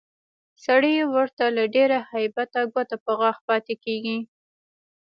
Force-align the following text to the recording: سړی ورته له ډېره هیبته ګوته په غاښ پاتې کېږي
سړی 0.65 0.93
ورته 1.15 1.43
له 1.57 1.63
ډېره 1.75 1.99
هیبته 2.11 2.61
ګوته 2.73 2.97
په 3.05 3.11
غاښ 3.19 3.37
پاتې 3.47 3.75
کېږي 3.83 4.17